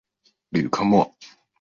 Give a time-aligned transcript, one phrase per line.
[0.49, 1.15] 吕克莫。